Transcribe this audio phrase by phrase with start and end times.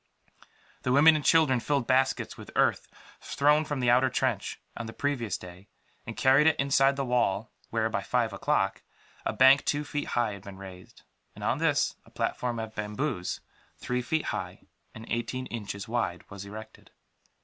[0.81, 2.87] The women and children filled baskets with the earth
[3.21, 5.67] thrown from the outer trench, on the previous day,
[6.07, 8.81] and carried it inside the wall where, by five o'clock,
[9.27, 11.03] a bank two feet high had been raised;
[11.35, 13.41] and on this a platform of bamboos,
[13.77, 14.63] three feet high
[14.95, 16.89] and eighteen inches wide was erected.